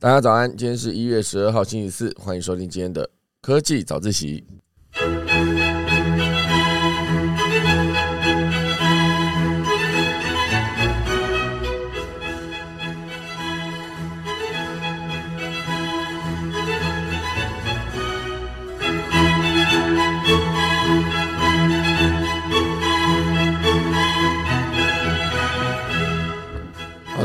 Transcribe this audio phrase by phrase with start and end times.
[0.00, 3.10] 大家早安，今天是一月十二号星期四，欢迎收听今天的
[3.42, 4.46] 科技早自习。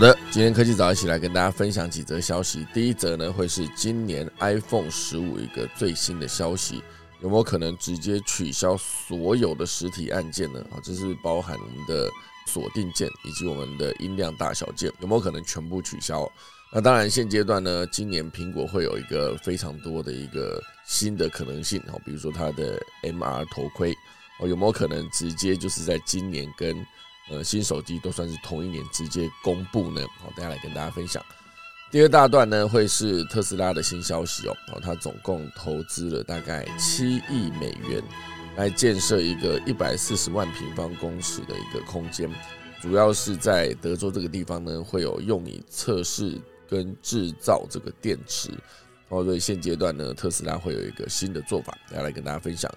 [0.03, 2.67] 的，今天科技早一起来跟大家分享几则消息。
[2.73, 6.83] 第一则呢，会是今年 iPhone 十五一个最新的消息，
[7.21, 10.59] 有没有可能直接取消所有的实体按键呢？
[10.71, 12.09] 啊，这是包含我们的
[12.45, 16.29] 锁定键以及我们的音量大小键，有没有可能全部取消？
[16.73, 23.95] 那当然，现阶段呢，今年苹果会有一个非常多的一个新的可能性哦，比如说它的 MR 头盔
[24.41, 26.75] 哦，有没有可能直接就是在今年跟
[27.29, 31.23] 呃，新手机都算是同一年直接公布呢，好，等下来跟大家分享。
[31.89, 38.03] 第二大段呢，会是特斯拉的新消息哦，哦，它总共投资了大概七亿美元
[38.57, 42.29] 来建设一个一百四十万平方公尺的一个空间，
[42.81, 48.49] 主要是在德州这个地方呢，会有用以测试跟制造这个电池，
[49.09, 52.69] 哦，所以现阶段呢，特斯拉会有一个新的做法，大家来跟大家分享。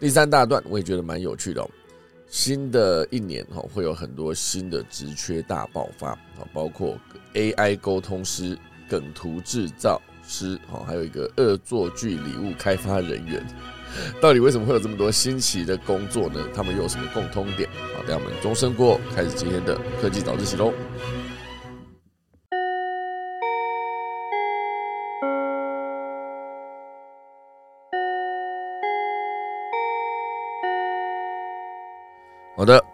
[0.00, 1.70] 第三大段我也觉得蛮有趣的哦。
[2.28, 6.98] 新的一年哈，会有很多新的职缺大爆发啊，包括
[7.34, 8.56] AI 沟通师、
[8.88, 13.44] 梗图制造师，哈，还有一个恶作剧礼物开发人员。
[14.20, 16.46] 到底为什么会有这么多新奇的工作呢？
[16.54, 17.68] 他们又有什么共通点？
[17.94, 20.72] 好，等下我们钟声过，开始今天的科技早自习喽。
[32.58, 32.84] 好的，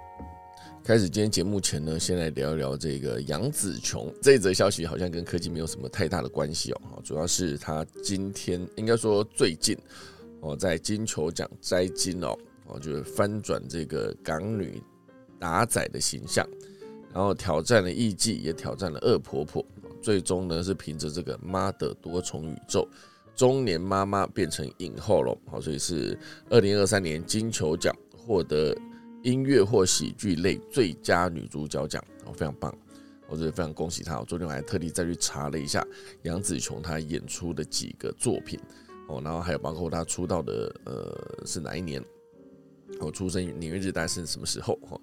[0.84, 6.80] 开始今天节目前呢，先来聊一聊这个杨紫琼这一则消息，好像跟科技没有什么太大的关系哦。
[7.02, 9.74] 主要是她今天应该说最近
[10.40, 14.82] 哦，在金球奖摘金哦，哦就是翻转这个港女
[15.38, 16.46] 打仔的形象，
[17.10, 19.64] 然后挑战了艺伎，也挑战了恶婆婆，
[20.02, 22.86] 最终呢是凭着这个妈的多重宇宙
[23.34, 26.18] 中年妈妈变成影后了，好，所以是
[26.50, 28.76] 二零二三年金球奖获得。
[29.24, 32.72] 音乐或喜剧类最佳女主角奖，哦，非常棒，
[33.26, 34.20] 我觉得非常恭喜她。
[34.20, 35.84] 我昨天我还特地再去查了一下
[36.22, 38.60] 杨紫琼她演出的几个作品，
[39.08, 42.04] 哦，然后还有包括她出道的呃是哪一年，
[43.00, 45.00] 我出生年月日大概是什么时候，哈，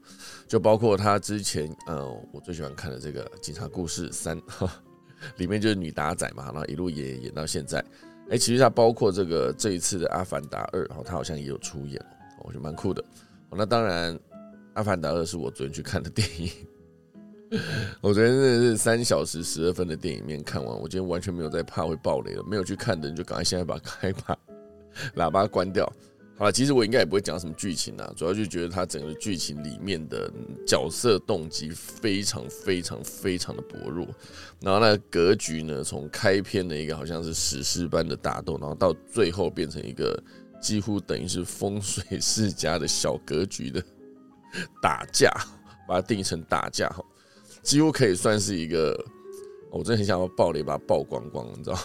[0.47, 4.39] 就包括她之前呃我最喜欢看的这个《警察故事三》，
[5.37, 7.83] 里面就是女打仔嘛，然后一路演演到现在，
[8.29, 11.99] 哎，其实她包括这个这一次的《阿凡达二》，然后她好像也有出演，
[12.43, 13.03] 我觉得蛮酷的。
[13.57, 14.15] 那当然，
[14.73, 16.49] 《阿凡达二》是我昨天去看的电影。
[17.99, 22.43] 我昨天真的是三小时十二分的电影面看完，我今天完全没有在怕会爆雷了。
[22.43, 24.37] 没有去看的人就赶快现在把开把
[25.17, 25.85] 喇叭关掉。
[26.37, 30.31] 好了，其实我应该也不会讲什么剧情啊，主要就觉得它整个剧情里面的
[30.65, 34.07] 角色动机非常非常非常的薄弱。
[34.61, 40.17] 然后那格局呢，从开篇的一个好像是史诗般的打斗，然后到最后变成一个。
[40.61, 43.83] 几乎等于是风水世家的小格局的
[44.81, 45.31] 打架，
[45.87, 47.03] 把它定义成打架哈，
[47.63, 48.95] 几乎可以算是一个，
[49.71, 51.79] 我真的很想要爆雷把它爆光光，你知道，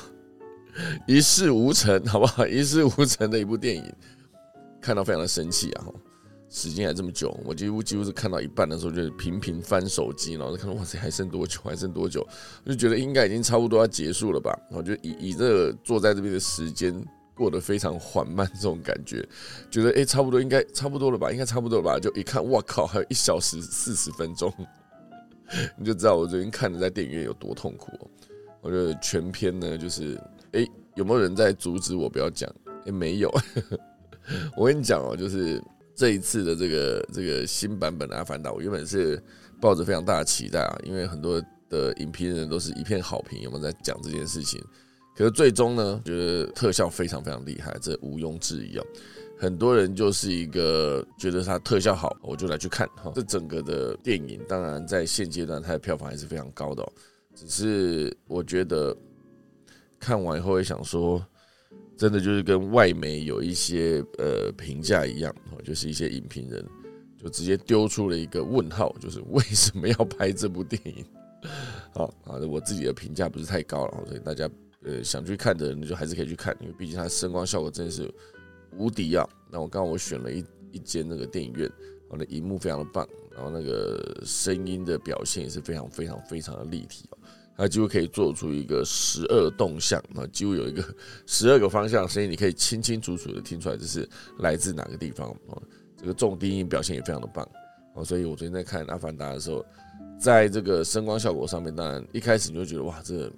[1.09, 2.47] 一事无成，好不好？
[2.47, 3.93] 一事无成的一部电影，
[4.81, 5.87] 看到非常的生气啊！
[6.49, 11.61] 时间还这么久，我几乎几乎是看到一半的时候就是频频翻手机，然后就看到哇塞，还剩多久？
[11.65, 12.27] 还剩多久？
[12.65, 14.57] 我就觉得应该已经差不多要结束了吧？
[14.71, 16.95] 然后就以以这个坐在这边的时间。
[17.37, 19.25] 过得非常缓慢，这种感觉，
[19.71, 24.53] 觉得哎，差不多应该差不多了吧，应该差不多了吧，就一看，我靠，还有一小时四十分钟，
[25.77, 27.93] 你就知道我最近看的在电影院有多痛苦。
[28.63, 30.19] 我觉得全篇呢，就是
[30.53, 30.67] 哎，
[30.97, 32.51] 有没有人在阻止我不要讲？
[32.87, 33.33] 哎，没有。
[34.57, 35.63] 我跟你讲哦，就是
[35.95, 39.23] 这一次的这个这个新版本的《阿凡达》，我原本是
[39.61, 44.61] 抱着非常大的期待啊，因为很多的影评人都是一片好评，有没有在讲这件事情？
[45.17, 48.85] 可是最终呢，觉得特效非常非常厉害，这毋庸置疑啊！
[49.39, 53.11] 很多人就是一个觉得它特效好，我就来去看哈。
[53.15, 56.87] 这整个的电影，当然在现阶段它的票房还是非常高的，
[57.35, 58.95] 只是我觉得
[59.99, 61.25] 看完以后会想说，
[61.97, 66.63] 真的就是跟外媒有一些呃评价一样哦，就是一些影评人
[67.17, 71.05] 就直接丢出了一个问号，就是为什么要拍这部电影？
[71.95, 74.47] 好啊，我自己的评价不是太高了，所以大家。
[74.85, 78.13] 呃，想去看的人就还是可以去看，因为毕竟它声光效果真的是
[78.73, 79.29] 无敌啊！
[79.51, 81.71] 那我刚刚我选了一一间那个电影院，
[82.09, 87.19] 我的荧幕非常的棒，然后那个声音的表现也是非常非常非常的立体哦。
[87.57, 90.85] 它几乎可以做出一个十二动向啊，几乎有一个
[91.27, 94.07] 十二个方向，声音你可以清清楚楚的听出来这是
[94.41, 95.63] 来自哪个地方哦。
[95.97, 97.49] 这个重低音表现也非常的棒
[97.95, 99.65] 哦，所以我昨天在看《阿凡达》的时候，
[100.21, 103.33] 在这个声光效果上面，当然一开始你就觉得哇，这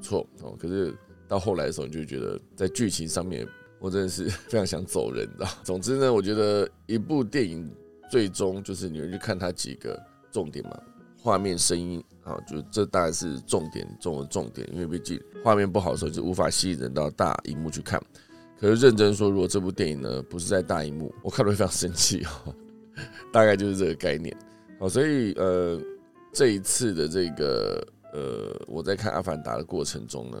[0.00, 0.94] 错哦，可是
[1.28, 3.46] 到后来的时候，你就觉得在剧情上面，
[3.78, 5.46] 我真的是 非常想走人的。
[5.62, 7.70] 总之呢，我觉得一部电影
[8.10, 10.00] 最终就是你们去看它几个
[10.32, 10.78] 重点嘛。
[11.22, 18.00] 画面、声音啊，就这当然是重点中的重点，因为毕竟画面不好的时候就无法吸引人到大荧幕去看。
[18.58, 22.54] 可是认真说，如果这部电影呢不是在大荧幕，我看了会非常生气哦。
[23.30, 24.34] 大概就是这个概念。
[24.78, 25.78] 好，所以呃，
[26.32, 30.38] 这一次的这个呃，我在看《阿凡达》的过程中呢，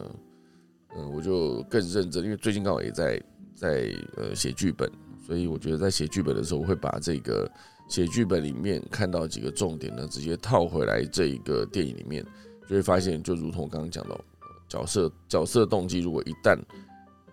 [0.96, 3.22] 嗯，我就更认真，因为最近刚好也在
[3.54, 4.90] 在呃写剧本，
[5.26, 7.50] 所以我觉得在写剧本的时候，我会把这个。
[7.88, 12.24] 写剧本里面看到几个重点呢，直接套回来这一个电影里面，
[12.68, 14.16] 就会发现，就如同刚刚讲到，
[14.68, 16.56] 角色角色动机如果一旦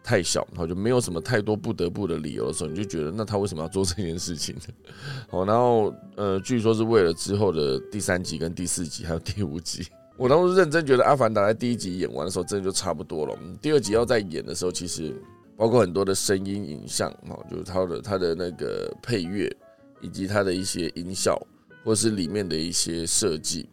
[0.04, 4.62] 太小，然后就没有什么太多不得不的理由的时候，你就觉得那他为什么要做这件事情呢？
[5.30, 9.86] 好，然后呃，据说是为了之后的第三集跟第四集还有第五集，
[10.18, 13.38] 我当时认真觉得《阿凡达》在第一集演完的时候，真的就差不多了。
[13.62, 15.14] 第二集要再演的时候，其实
[15.56, 19.50] 包括很多的声音影像，哈，就是它的它的那个配乐。
[20.00, 21.36] 以及它的一些音效，
[21.84, 23.68] 或是里面的一些设计，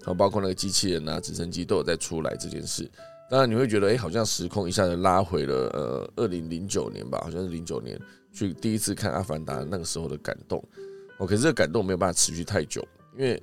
[0.00, 2.86] 然后包括那个机器人啊、直升机都有在出来这件事。
[3.30, 7.98] 当然你会觉得，哎，好像时空一下子拉回了呃二零零九年吧，好像是零九年
[8.34, 10.62] 去第一次看《阿凡达》那个时候的感动。
[11.16, 12.86] 哦，可是这个感动没有办法持续太久，
[13.16, 13.42] 因为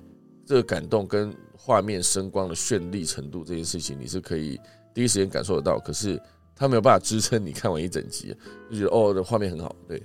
[0.50, 4.60] 这个感动跟画面声光的绚丽程度这件事情，你是可以
[4.96, 5.78] 第一时间感受得到。
[5.78, 6.20] 可是
[6.56, 8.36] 它没有办法支撑你看完一整集，
[8.68, 10.02] 就觉得哦，这画面很好，对。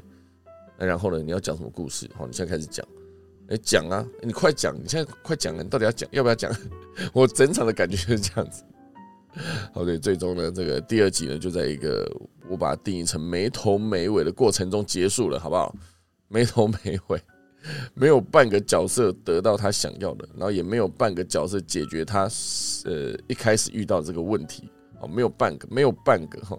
[0.77, 1.23] 那然后呢？
[1.23, 2.07] 你要讲什么故事？
[2.15, 2.87] 好，你现在开始讲。
[3.49, 4.07] 哎，讲啊！
[4.21, 4.75] 你快讲！
[4.75, 5.57] 你现在快讲！
[5.59, 6.07] 你到底要讲？
[6.13, 6.55] 要不要讲？
[7.15, 8.63] 我整场的感觉就是这样子。
[9.73, 12.07] 好，对，最终呢，这个第二集呢，就在一个
[12.51, 15.75] 我把它定义成没头没尾的过程中结束了，好不好？
[16.29, 17.19] 没头没尾，
[17.95, 22.29] 没有半个角色得到他想要的，然后也没有半个角色解决他
[22.85, 24.69] 呃一开始遇到这个问题。
[25.01, 26.57] 哦，没有半个，没有半个哈。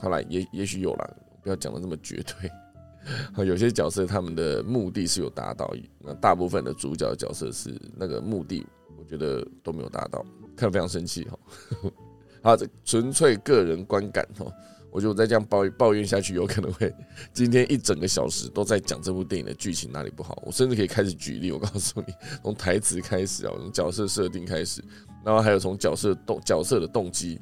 [0.00, 2.50] 好了，也也许有了，不要讲的这么绝对。
[3.46, 8.66] 有些角色他们的目的是有达到，那大部分的主角角色是那个目的，
[8.98, 10.24] 我觉得都没有达到，
[10.56, 11.38] 看非常生气哈。
[12.42, 14.46] 好，这纯粹个人观感哈，
[14.96, 16.90] 我觉得我再这样抱抱怨下去，有可能会
[17.34, 24.82] 今天一整个小时都在讲这部电影的剧情哪里不好，我甚至可以开始举例，我告诉你，从台词开始啊，从角色设定开始，
[25.22, 27.38] 然后还有从角色动角色的动机。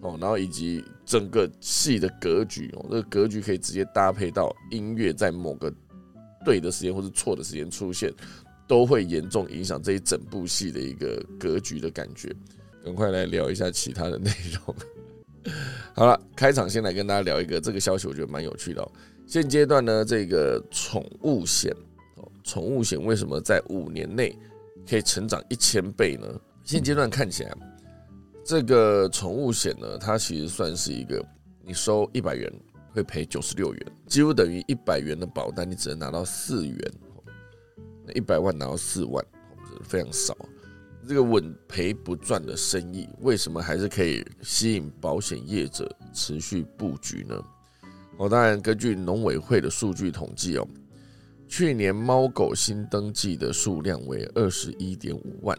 [0.00, 5.72] 哦，然后以及整个戏的格局哦，这个格局可以直接搭配到音乐，在某个
[6.44, 8.12] 对的时间或是错的时间出现，
[8.68, 12.32] 都会严重影响这一整部戏的一个格局的感觉。
[12.84, 14.76] 赶快来聊一下其他的内容。
[15.94, 18.86] 好了，开场先来跟大家聊一个这个消息，我觉得蛮有趣的。
[19.26, 21.70] 现阶段呢，这个宠物险
[22.16, 24.36] 哦，宠物险为什么在五年内
[24.88, 26.26] 可以成长一千倍呢？
[26.64, 27.52] 现阶段看起来。
[28.44, 31.22] 这个宠物险呢，它其实算是一个，
[31.62, 32.50] 你收一百元
[32.92, 36.92] 会赔九十六元，几乎等于一百元的保单，你只能拿到四元，
[38.06, 39.22] 那一百万拿到四万，
[39.82, 40.34] 非常少。
[41.08, 47.42] 这个稳赔不赚的生意，为什么还是可以吸引保险业者持续布局呢？
[48.18, 50.68] 哦，当然，根据农委会的数据统计哦，
[51.48, 55.56] 去年猫狗新登记的数量为二十一点五万，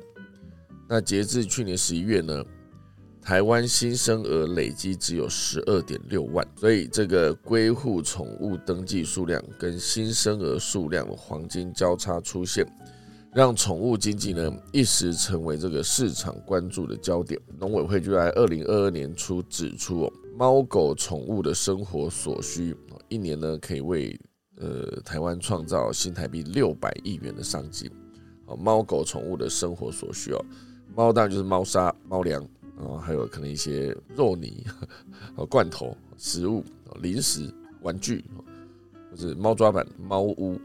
[0.88, 2.46] 那截至去年十一月呢？
[3.20, 12.66] 台湾新生儿累计只有十二点六万，所以这个归户宠物登记数量跟新生儿数量的黄金交叉出现，
[13.32, 17.40] 让宠物经济呢一时成为这个市场关注的焦点。
[17.60, 22.76] 农委会就在二零二二年初指出，哦，猫狗宠物的生活所需，
[23.08, 24.20] 一年呢可以为
[24.58, 27.90] 呃台湾创造新台币六百亿元的商机。
[28.46, 30.46] 哦，猫狗宠物的生活所需哦，
[30.96, 32.44] 猫当然就是猫砂、猫粮。
[32.82, 34.66] 哦，还有可能一些肉泥、
[35.36, 36.64] 和罐头、食物、
[37.02, 38.24] 零食、玩具，
[39.12, 40.58] 或是猫抓板、猫屋。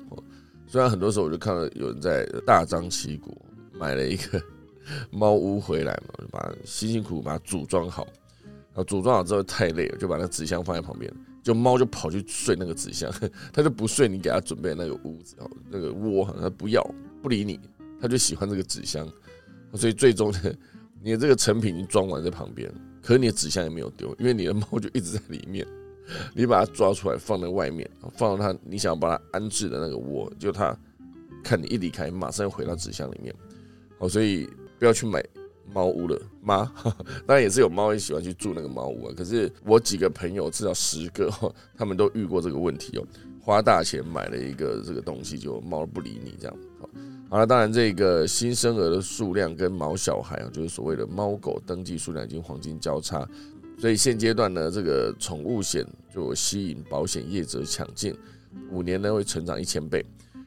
[0.66, 3.40] 虽然很多时候我就看到有人在大张旗鼓
[3.72, 4.42] 买了一个
[5.10, 8.06] 猫屋回来嘛，就把辛辛苦苦把它组装好，
[8.42, 13.12] 然后组装好之后太累了，就把那纸箱放在旁边，就猫就跑去睡那个纸箱，
[13.52, 16.82] 它就不睡你给它准备那个屋子哦，那个窝，它不要
[17.22, 17.60] 不理你，
[18.00, 19.08] 它就喜欢这个纸箱，
[19.74, 20.40] 所以最终呢。
[21.02, 25.66] 你的这个成品已经装完在旁边，可是你的纸箱也没有丢，因为你的猫就一直在里面。
[26.34, 30.76] 你把它抓出来放在外面，放到它你想要把它安置的那个窝，就它
[31.42, 33.34] 看你一离开，马上又回到纸箱里面。
[33.98, 35.24] 好，所以不要去买
[35.72, 36.70] 猫屋了妈？
[37.26, 39.14] 当然也是有猫也喜欢去住那个猫屋啊。
[39.16, 41.30] 可是我几个朋友至少十个，
[41.76, 43.06] 他们都遇过这个问题哦。
[43.40, 46.56] 花大钱买了一个这个东西，就猫不理你这样。
[47.28, 53.28] 好了，当然这个新生儿的数量跟毛小孩啊，就是所谓的猫狗登记数量已经黄金交叉，
[53.78, 58.14] 所以现阶段呢，这个宠物险就吸引保险业者抢进，
[58.70, 60.04] 五年呢会成长一千倍。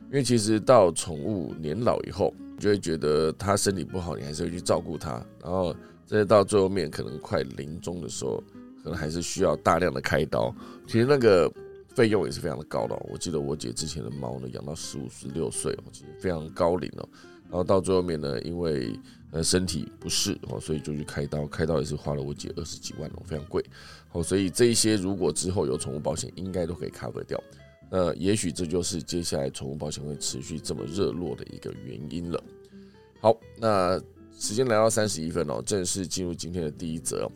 [0.10, 5.24] 因为其实到宠物年老以后，你就会觉得它身体不好，你还是会去照顾它。
[5.44, 8.42] 然后再到最后面可能快临终的时候，
[8.82, 10.56] 可能还是需要大量的开刀。
[10.88, 11.52] 其实那个
[11.90, 12.96] 费用也是非常的高的。
[13.12, 17.08] 我记得我姐之前的猫呢，养到十五、十六岁哦，其实非常高龄哦。
[17.50, 18.98] 然后到最后面呢，因为
[19.32, 21.46] 呃身体不适哦，所以就去开刀。
[21.48, 23.64] 开刀也是花了我姐二十几万哦，非常贵。
[24.12, 27.42] 哦，所以这一些如果之后有宠物保险，应该都可以 cover 掉。
[27.90, 32.44] 那也许这就是接下来宠物保险会持续这么热络的一个原因了。
[33.22, 33.98] 好，那
[34.38, 37.30] 时间来到三十一分哦，正式进入今天的第一则。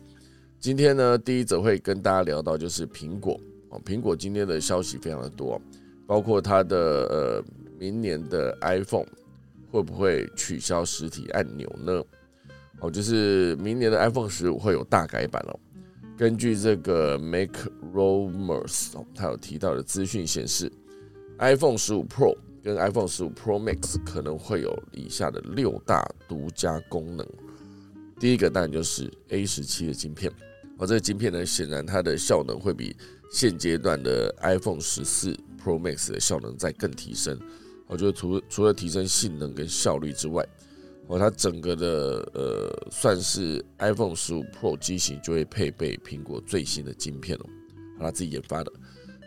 [0.60, 5.60] 今天呢，第一则会跟大家聊到就是苹果哦，苹果今天的消息非常的多，
[6.06, 7.44] 包括它的呃
[7.78, 9.06] 明年的 iPhone
[9.72, 12.04] 会不会取消实体按钮呢？
[12.80, 15.58] 哦，就是明年的 iPhone 十五会有大改版哦。
[16.18, 20.70] 根据这个 Make Rumors 哦，他有提到的资讯显示
[21.38, 27.26] ，iPhone 十五 Pro 跟 iPhone 十五 Pro Max 可能会有以下的六大独家功能。
[28.20, 30.30] 第一个当然就是 A 十七的晶片，
[30.78, 32.94] 而这个晶片呢，显然它的效能会比
[33.30, 35.32] 现阶段的 iPhone 十四
[35.64, 37.40] Pro Max 的效能再更提升。
[37.86, 40.46] 我觉得除除了提升性能跟效率之外，
[41.08, 47.44] 哦，它整个的呃，算是 iPhone 十五 Pro 机型就会配备苹果最新的晶片哦，
[47.98, 48.72] 它自己研发的。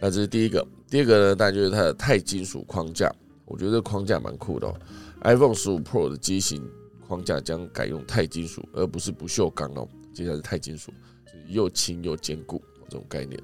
[0.02, 3.14] 那这是第一个，第二个呢，当然就是它的钛金属框架，
[3.46, 4.76] 我觉得这框架蛮酷的哦。
[5.22, 6.68] iPhone 十五 Pro 的机型
[7.08, 10.92] 框架将改用钛金属，而不是不锈钢哦，接下来是钛金属，
[11.48, 13.40] 又轻又坚固这种概念。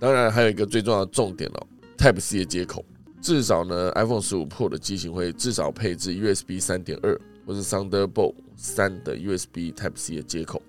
[0.00, 2.84] 当然还有一个最重要的重点哦，Type C 的接口，
[3.24, 7.18] 至少呢，iPhone 十五 Pro 的机型会至少配置 USB 三点二。
[7.46, 10.62] 或是 Thunderbolt 三的 USB Type C 的接口，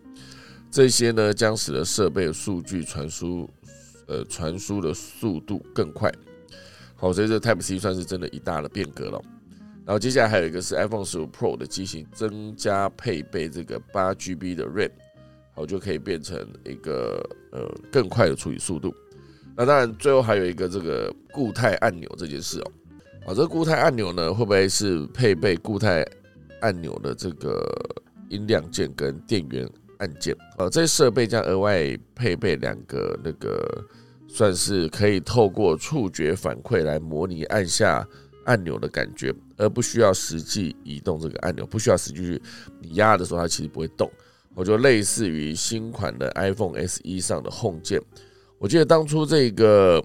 [0.70, 3.50] 这些呢将使得设备的数据传输，
[4.08, 6.12] 呃，传输的速度更快。
[6.98, 9.22] 好，所以这 Type C 算是真的一大的变革了。
[9.86, 14.92] 然后接下来还有一个是 iPhone 十五 Pro 的机型增加配备这个八 GB 的 RAM，
[15.54, 18.94] 好就可以变成一个呃更快的处理速度。
[19.56, 22.72] 那当然最后还有一个这个固态按钮这件事哦，
[23.26, 26.06] 啊，这个固态按钮呢会不会是配备固态？
[26.62, 27.64] 按钮的这个
[28.30, 33.86] 音量键跟电源按键，呃，这些设备将额外配备两个那个，
[34.28, 38.08] 算是可以透过触觉反馈来模拟按下
[38.46, 42.42] 按钮的感觉，而不需要实际移动这个按钮，不需要实际去
[42.82, 44.10] 你压的时候它其实不会动。
[44.56, 48.02] 我觉得类似于新款的 iPhone SE 上的 Home 键，
[48.66, 50.04] 我记得当初这个。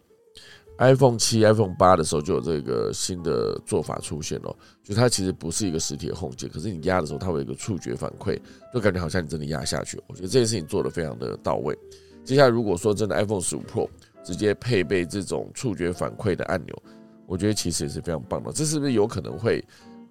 [0.77, 8.39] iPhone 七、iPhone 八的时候就有这个新的做法出现了，就它其实不是一个实体的 Home 键，可是你压的时候它会有一个触觉反馈，
[8.73, 10.01] 就感觉好像你真的压下去。
[10.07, 11.79] 我觉得这件事情做的非常的到位。
[12.25, 13.87] 接下来如果说真的 iPhone 十五 Pro
[14.25, 16.83] 直接配备这种触觉反馈的按钮，
[17.27, 18.51] 我觉得其实也是非常棒的。
[18.51, 19.63] 这是不是有可能会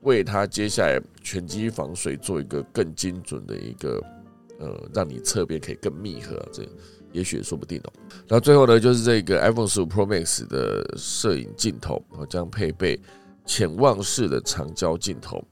[0.01, 3.99] 为它接下来全机防水做一个更精准的一个
[4.59, 6.63] 呃，让你侧边可以更密合这？
[7.11, 7.93] 也许也说不定哦。
[8.27, 11.99] 那最后呢，就是这个 iPhone 十五 Pro Max 的摄影镜头，
[12.29, 12.99] 将配备
[13.47, 15.43] 潜望式的长焦镜头。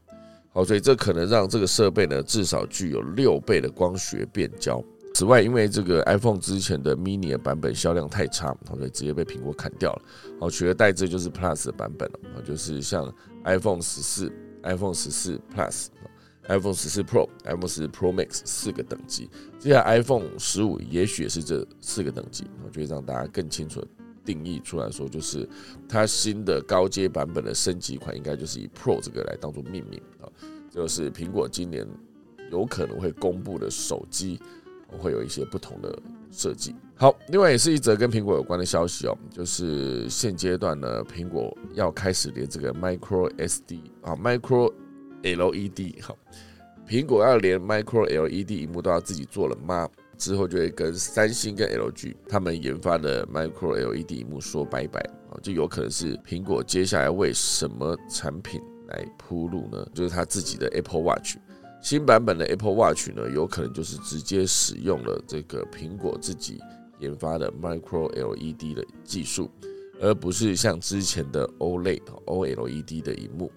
[0.53, 4.83] 好，所以这可能让这个设备呢，至少具有六倍的光学变焦。
[5.15, 10.01] 此外，因为这个 iPhone 之前的 Mini 版本销量太差，所以直接被苹果砍掉了。
[10.39, 13.11] 好，取而代之就是 Plus 的版本了，就是像
[13.45, 15.87] iPhone 十四、iPhone 十四 Plus。
[16.47, 23.85] iPhone 十四 Pro、iPhone 十四 Pro Max 四个等级，接下来 iPhone 十五也许也是这四个等级，我觉得让大家更清楚
[24.23, 25.47] 定义出来说，就是
[25.87, 30.27] 它新的高阶版本的升级款，应该就是以 Pro 这个来当做命名啊。
[30.69, 31.87] 就是苹果今年
[32.51, 34.39] 有可能会公布的手机
[34.87, 35.97] 会有一些不同的
[36.31, 36.75] 设计。
[36.95, 44.71] 好，另外也是一则跟苹果有关的消息哦，就是现阶段呢，苹果要开始连这个 Micro SD 啊 Micro。
[45.35, 46.17] LED 好，
[46.87, 49.89] 苹果要连 Micro LED 荧幕都要自己做了吗？
[50.17, 59.87] 之后就会跟三星跟 LG 他们研发的 Micro LED 荧幕说拜拜啊，就有可能是苹果接下来为什么产品来铺路呢？
[59.93, 61.35] 就是它自己的 Apple Watch
[61.83, 66.59] 新版本的 Apple Watch 呢，有可能就是直接使用了这个苹果自己
[66.99, 69.51] 研发的 Micro LED 的技术，
[70.01, 73.51] 而不是像之前的 OLED OLED 的荧幕。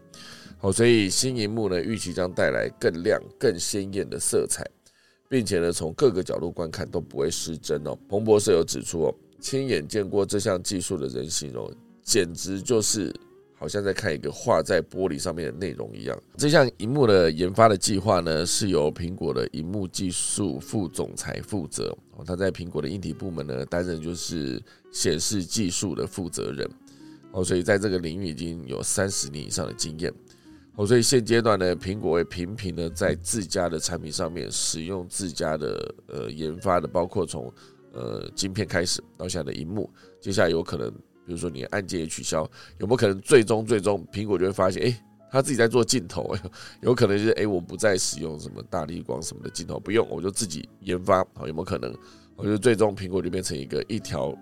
[0.63, 4.63] 好，所以新荧幕呢，预期将带来更亮、更鲜艳的色彩，
[5.27, 7.97] 并且呢，从各个角度观看都不会失真哦。
[8.11, 13.11] 彭博社有指出哦，亲眼见过这项技术的人形容，简直就是
[13.59, 16.23] 好像在看一个画在玻璃上面的内容一样。
[16.37, 24.63] 这项荧幕的研发的计划呢，是由苹果的荧幕技术副总裁负责哦，他在苹果的硬体部门呢，担任就是
[24.93, 26.71] 显示技术的负责人
[27.33, 30.13] 哦，所以在这个领域已经有三十年以上的经验。
[30.81, 37.53] 哦，所以现阶段呢，苹果会频频的在自家的产品上面使用自家的呃研发的，包括从
[37.93, 39.91] 呃晶片开始到现在的荧幕，
[40.23, 40.91] 接下来有可能，
[41.27, 46.35] 比如说你按键也取消，有没有可能最终最终苹果就会发现，哎，他自己在做镜头，
[46.81, 51.95] 有可能就是哎，我不再使用什么大力光什么的镜头，不用，我就自己研发，好，有没有可能？
[52.37, 54.35] 我觉得最终苹果就变成一个一条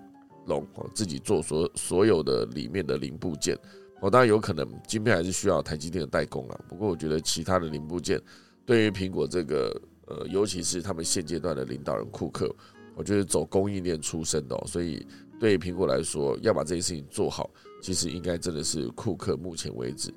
[0.45, 3.59] 龙，哦，自己做所所有的里面的零部件。
[4.01, 8.21] 我当然有可能晶片还是需要台积电的代工了，不过我觉得其他的零部件
[8.65, 12.49] 对于苹果这个呃，尤其是他们现阶段的领导人库克，
[12.95, 15.05] 我觉得走供应链出身的，所以
[15.39, 17.49] 对于苹果来说要把这件事情做好，
[17.81, 20.13] 其实应该真的是库克目前为止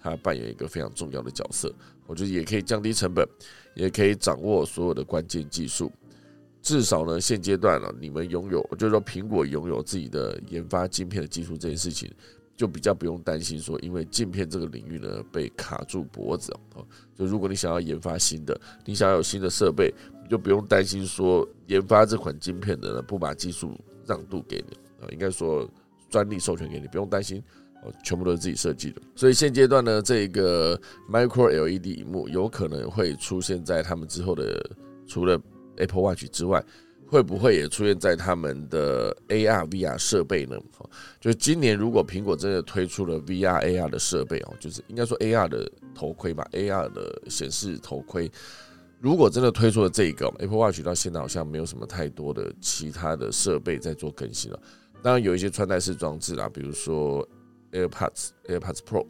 [0.00, 1.72] 他扮演一个非常重要的角色。
[2.06, 3.26] 我觉得也可以降低成本，
[3.74, 5.92] 也可以掌握所有的关键技术。
[6.62, 12.10] 至少呢，现阶段呢，你们拥有，就是说苹果拥有自己的研发晶片的技术这件事情。
[12.56, 16.86] 就比较不用担心说，因为镜片这个领域呢被卡住脖子哦。
[17.14, 25.68] 就如果你想要研发新的，你想要有新的设备，你就不用担心说研发这款晶片的呢不把技术让渡给你啊，应该说
[26.08, 27.42] 专利授权给你，不用担心
[27.84, 29.02] 哦，全部都是自己设计的。
[29.14, 34.70] 所以现阶段呢，这个 Micro LED 荧幕有可能会出现在他们之后的，
[35.06, 35.38] 除了
[35.76, 36.64] Apple Watch 之外。
[37.08, 40.58] 会不会也出现在他们的 AR VR 设备呢？
[41.20, 48.30] 就今年如果苹果真的推出了 VR AR 的设备哦，就是应该说 AR 的头盔吧，AR 的显示头盔，
[49.00, 54.60] 如果真的推出了这个 Apple Watch，到现在好像没有什么太多的其他的设备在做更新了。
[55.00, 57.26] 当然有一些穿戴式装置啦，比如说
[57.70, 59.06] AirPods、AirPods Pro、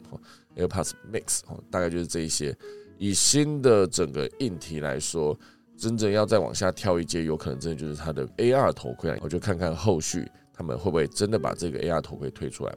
[0.55, 2.55] AirPods Max 哦，大概就是这一些。
[2.99, 5.37] 以新的整个硬体来说。
[5.77, 12.75] 真正要再往下跳一阶，有可能真的就是它的 AR 头盔我就看看后续他们会不会真的把这个 AR 头盔推出来。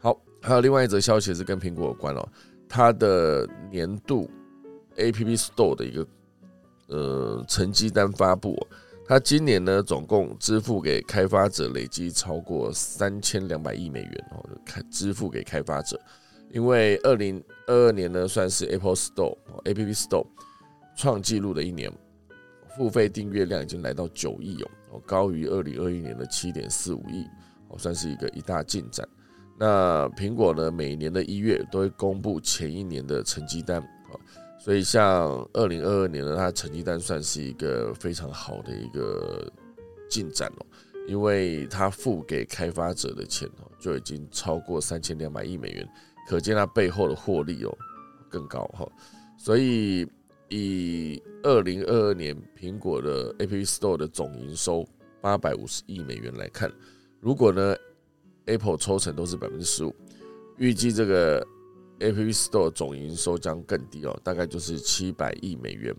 [0.00, 2.26] 好，还有另外一则消息是跟苹果有关哦，
[2.66, 4.30] 它的年度
[4.96, 6.06] App Store 的一个
[6.88, 8.56] 呃成绩单发布，
[9.06, 16.00] 它今年呢总共支付给开发者累积超过三千两百亿美元哦，开支付给开发者，
[16.50, 20.26] 因为二零二二年呢算是 Apple Store App Store
[20.96, 21.92] 创纪录的一年。
[22.76, 24.60] 付费订阅量已经来到九亿
[24.90, 27.24] 哦，高于二零二一年的七点四五亿，
[27.68, 29.08] 哦，算是一个一大进展。
[29.58, 34.18] 那苹果呢，每年的一月都会公布前一年的成绩单，啊，
[34.58, 39.50] 所以像二零二二年呢，它成绩单算是一个非常好的一个
[40.10, 40.66] 进展哦，
[41.06, 45.88] 因为它付给开发者的钱哦，就已经超过三千两百亿美元，
[46.28, 47.72] 可见它背后的获利哦
[48.28, 48.86] 更高哈，
[49.38, 50.08] 所以。
[50.50, 54.82] 以二零二二年苹果的 App Store 的总营收
[55.20, 56.72] 八百五十亿美元来看，
[57.20, 57.76] 如果呢
[58.46, 59.94] Apple 抽成都是百分之十五，
[60.56, 61.46] 预计这个
[62.00, 65.94] App Store 总营收将更低哦，大概就是七百亿美元。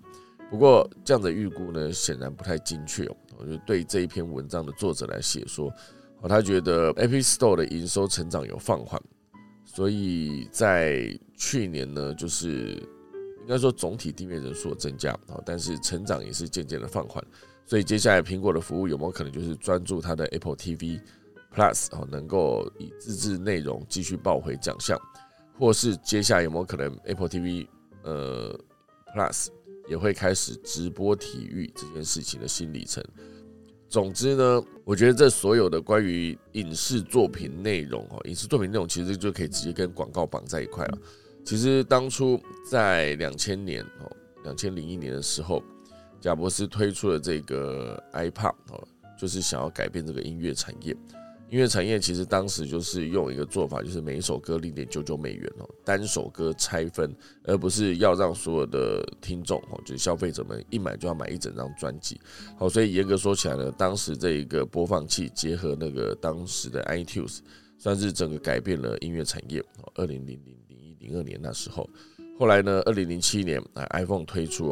[0.49, 3.15] 不过这样的预估呢，显然不太精确哦。
[3.37, 5.71] 我就对这一篇文章的作者来写说，
[6.21, 8.99] 哦，他觉得 App Store 的营收成长有放缓，
[9.63, 12.81] 所以在去年呢，就是。
[13.45, 17.23] 应该说，总体订阅人数增加啊，但是成长也是渐渐的放缓。
[17.63, 20.99] 所以接下来苹果的服务有没有可能就是专注它的 Apple TV
[21.53, 24.99] Plus 哦，能够以自制内容继续抱回奖项，
[25.59, 27.67] 或是接下来有没有可能 Apple TV
[28.01, 28.59] 呃
[29.15, 29.49] Plus
[29.87, 33.03] 也会开始直播体育这件事情的新里程？
[33.87, 40.97] 总之呢，我觉得这所有的关于影视作品内容哦，影视作品内容其实就可以直接跟广告绑在一块了。
[41.45, 44.11] 其实当初在两千年哦，
[44.43, 45.61] 两千零一年的时候，
[46.19, 48.83] 贾博斯推出了这个 iPad 哦，
[49.15, 50.91] 就是想要改变这个音乐产业。
[51.51, 62.19] 音乐产业其实当时就是用一个做法，就是每一首歌零点九九美元哦，单首歌拆分，而不是要让所有的听众哦，就是消费者们一买就要买一整张专辑。
[62.57, 67.37] 好，所以严格说起来呢，当时这一个播放器结合那个当时的 iTunes，
[67.77, 69.63] 算是整个改变了音乐产业。
[69.93, 70.57] 二零零零。
[70.67, 71.89] 零零二年那时候，
[72.39, 72.81] 后来呢？
[72.85, 74.69] 二零零七年啊，iPhone 推出，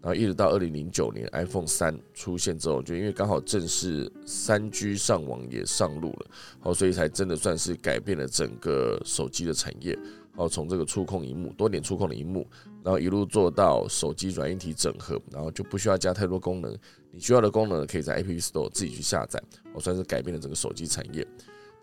[0.00, 6.26] 然后一直到二零零九年 iPhone 三出现之后，就因为刚好正是三 G 上网也上路了，
[6.60, 9.98] 好，所以才真的算是改变了整个手机的产业。
[10.36, 12.46] 哦，从这个触控荧幕多点触控的荧幕，
[12.82, 16.74] 然后一路做到手机软硬体整合，然后就不需要加太多功能，
[17.10, 19.38] 你需要的功能可以在 App Store 自己去下载，
[19.74, 21.26] 我算是改变了整个手机产业。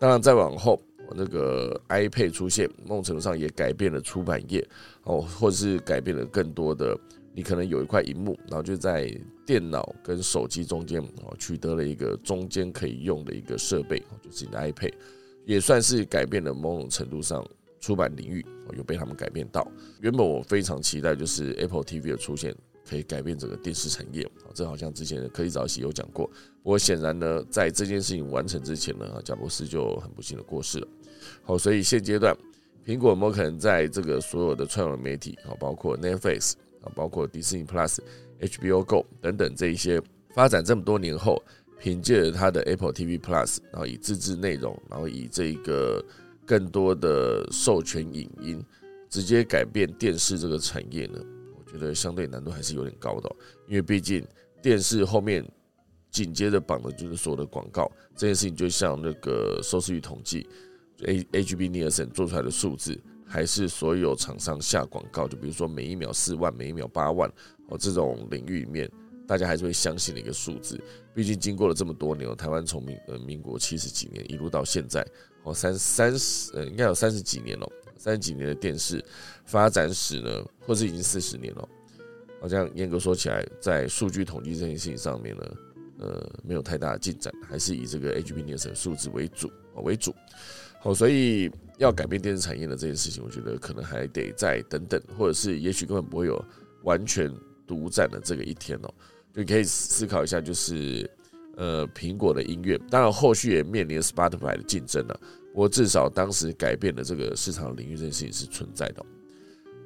[0.00, 0.82] 当然再往后，
[1.16, 4.66] 那个 iPad 出现，某种程度上也改变了出版业
[5.04, 6.98] 哦，或者是改变了更多的。
[7.32, 9.08] 你可能有一块荧幕，然后就在
[9.46, 14.92] 电脑跟手机中间哦，取得了一个中间可以用的一个设备，就是你的 iPad，
[15.46, 17.46] 也算是改变了某种程度上
[17.78, 18.44] 出版领域，
[18.76, 19.66] 有被他们改变到。
[20.00, 22.52] 原本我非常期待就是 Apple TV 的出现，
[22.84, 26.26] 可以改变整个电视产业啊，这好像之前的科技早起有讲过。
[26.64, 30.88] 不过显然呢，在这件事情完成之前呢，贾博士就很不幸的过世了。
[31.50, 32.32] 好，所以现阶段
[32.86, 36.52] 苹果有没有可能在这个所有的串流媒体啊，包括 Netflix。
[36.82, 37.98] 啊，包括迪士尼 Plus、
[38.40, 40.00] HBO Go 等等这一些
[40.32, 41.42] 发展这么多年后，
[41.78, 46.02] 凭借着它的 Apple TV Plus，然后以自制内容，然后以这个
[46.46, 48.64] 更多的授权影音，
[49.10, 51.18] 直接改变电视这个产业呢？
[51.58, 53.30] 我觉得相对难度还是有点高的，
[53.66, 54.24] 因为毕竟
[54.62, 55.44] 电视后面
[56.10, 60.48] 紧接着绑的就是所有的广告，这件事情就像那个收视率统计
[61.06, 63.00] ，A H B Nielsen 做出来的数字。
[63.32, 67.32] 还是所有厂商下广告，就比如说每一秒四万，每一秒八万
[67.68, 68.90] 哦，这种领域里面，
[69.24, 70.82] 大家还是会相信的一个数字。
[71.14, 75.06] 毕竟经过了这么多年，台湾从民呃民国七十几年一路到现在
[75.44, 79.00] 哦，三三十呃应该有三十几年了，三十几年的电视
[79.44, 81.68] 发展史呢，或是已经四十年了。
[82.40, 85.56] 好像严格说起来，在数据统计这件事情上面呢，
[86.00, 89.48] 呃，没有太大的进展，还是以这个 H B N E A S E N 数字为主
[89.84, 90.12] 为主。
[90.80, 91.50] 好，所以。
[91.80, 96.44] 要改变电视产业的这件事情，我觉得可能还得再等等，或者是也许根本不会有
[96.82, 97.34] 完全
[97.66, 98.94] 独占的这个一天哦。
[99.32, 101.10] 就可以思考一下，就是
[101.56, 105.18] 呃，苹果的音乐，当然后续也面临 Spotify 的竞争了。
[105.54, 109.02] 不过至少当时改变了这个市场领域这件事情是存在的。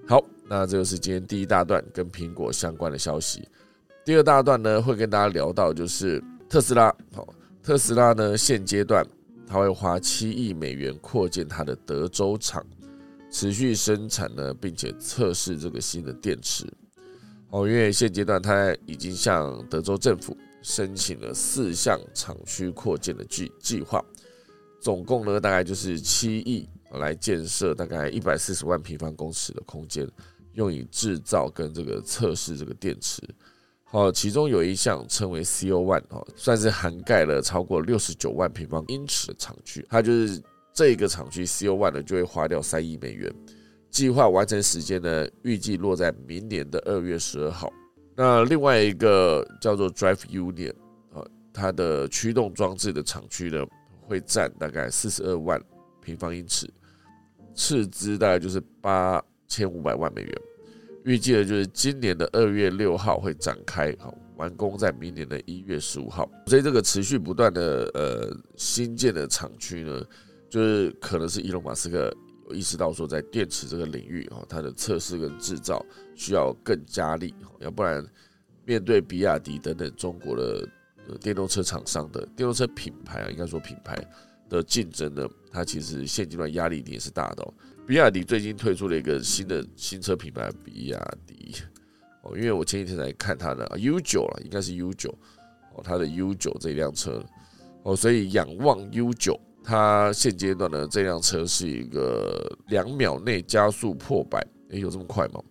[0.08, 3.48] 好，那这就是今天第一大段跟苹果相关的消息。
[4.04, 6.92] 第二大段呢，会跟大家聊到就是特斯拉。
[7.14, 9.06] 好，特斯拉呢现阶段。
[9.46, 12.64] 他会花七亿美元扩建他的德州厂，
[13.30, 16.66] 持续生产呢，并且测试这个新的电池。
[17.50, 24.04] 哦，因为现阶段他已经向德州政府申请了四项厂区扩建的计计划，
[24.80, 30.08] 总共呢大概就是七亿来建设大概一百四十万平方公尺的空间，
[30.54, 33.22] 用以制造跟这个测试这个电池。
[33.94, 39.86] 哦，其中有一项称为 CO One 哦，算是涵盖了超过六十九万平方英尺的厂区。
[39.88, 43.32] 它就是这个厂区 CO One 呢，就会花掉三亿美元。
[43.90, 47.72] 计划完成时间呢，预计落在明年的二月十二号。
[48.16, 50.74] 那另外一个叫做 Drive Union
[51.12, 53.64] 啊，它的驱动装置的厂区呢，
[54.08, 55.62] 会占大概四十二万
[56.02, 56.68] 平方英尺，
[57.54, 60.34] 斥资大概就是八千五百万美元。
[61.04, 66.28] 预计的就是今年的二月六号会展开，好完工在明年的一月十五号。
[66.46, 70.02] 所以这个持续不断的呃新建的厂区呢，
[70.48, 72.10] 就是可能是伊隆马斯克
[72.48, 78.04] 有意识到说，在电池这个领域哈，它的测试跟制造需要更加力，要不然
[78.64, 80.66] 面对比亚迪等等中国的
[81.20, 83.94] 电动车厂商的电动车品牌啊，应该说品牌
[84.48, 87.46] 的竞争呢，它其实现阶段压力一定是大的。
[87.86, 91.54] 比亚迪最近推出了一个新的新车品牌，比亚迪。
[92.22, 95.10] 哦，因为我前几天才看它的 U 九了，应该是 U 九。
[95.74, 97.22] 哦，它的 U 九这辆车。
[97.82, 105.42] 哦，所以仰望 U 九，它现阶段呢这辆车是一个两秒内加速破百，诶，有这么快吗？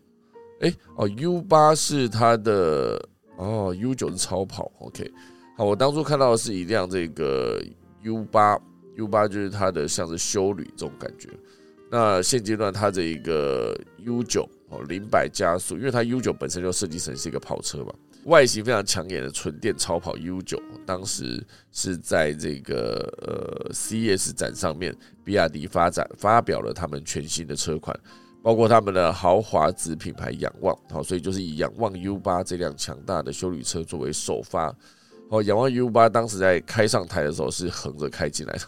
[0.62, 3.00] 诶，哦，U 八是它的
[3.38, 5.12] 哦，U 九是超跑，OK，
[5.56, 7.64] 好，我当初看到的是一辆这个
[8.02, 8.60] U 八
[8.96, 11.30] ，U 八就是它的像是修旅这种感觉。
[11.96, 24.92] 那现阶段它这一个 U 九哦零百加速，因为它 U 九本身就设计成是一个跑车嘛，外形非常抢眼的纯电超跑 U 九，当时是在这个呃 C S 展上面，
[25.24, 27.96] 比亚迪发展发表了他们全新的车款，
[28.42, 34.76] 包括他们的豪华子品牌仰望，好，所以就是以仰望 U 八这辆强大的修旅车作为首发，
[35.30, 38.62] 哦，仰望 U 八当时在开上台的时候是横着开进来的，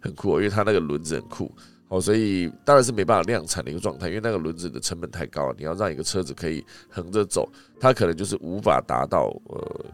[0.00, 1.54] 很酷，哦因为它那个轮子很酷。
[1.88, 5.54] 哦，所以当然是没办法量产的一个状态，因为那个轮子的成本太高。
[5.56, 9.84] 你要让一个车子可以横着走，它可能就是无法达到呃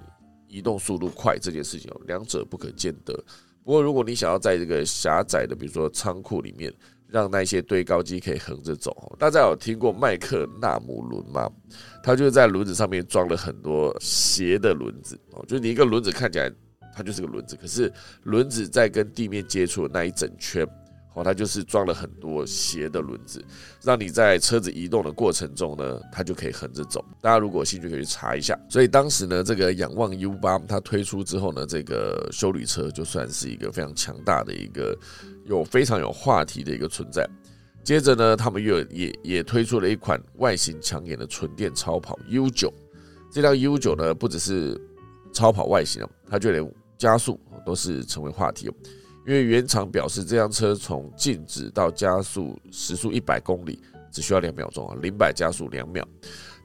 [0.48, 3.12] 移动速度快这件事情哦，两者不可兼得。
[3.64, 6.72] 不过如果你想要在这个狭窄的，比如说仓库里面，
[7.08, 11.50] 让那些堆高机可以横着走，大家有听过麦克纳姆轮吗？
[12.02, 16.50] 它就是在轮子上面装了很多斜的轮子哦，就是你一个轮子看起来
[16.94, 20.66] 它就是个轮子，可是轮子在跟地面接触的那一整圈。
[21.14, 23.44] 哦，它就是装了很多斜的轮子，
[23.82, 27.04] 让你在车子移动的过程中呢，它就可以横着走。
[27.20, 28.56] 大家如果有兴趣可以去查一下。
[28.68, 34.96] 所以当时呢，这个仰望 U 八它推出之后呢，这个修理车就算是一个非常强大的一个
[35.46, 37.28] 有非常有话题的一个存在。
[37.82, 42.72] 接着呢，他们又也也推出了一款外形抢眼的纯电超跑 U 九。
[43.32, 44.80] 这辆 U 九呢，不只是
[45.32, 48.70] 超跑外形哦，它就连加速都是成为话题。
[49.30, 56.04] 因为原厂表示，这辆车从静止到加速时速一百公里只需要两秒钟啊，零百加速两秒，